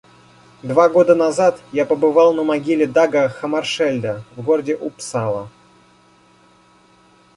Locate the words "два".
0.63-0.89